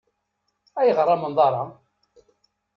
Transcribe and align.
Ayɣer 0.79 1.07
amenḍar-a? 1.13 1.63